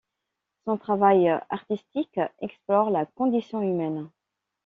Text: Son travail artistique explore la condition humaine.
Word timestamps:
Son 0.65 0.79
travail 0.79 1.27
artistique 1.51 2.19
explore 2.39 2.89
la 2.89 3.05
condition 3.05 3.61
humaine. 3.61 4.09